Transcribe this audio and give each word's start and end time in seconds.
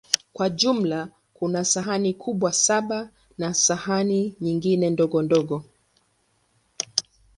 Kwa 0.33 0.49
jumla, 0.49 1.09
kuna 1.33 1.65
sahani 1.65 2.13
kubwa 2.13 2.53
saba 2.53 3.09
na 3.37 3.53
sahani 3.53 4.35
nyingi 4.41 4.77
ndogondogo. 4.89 5.63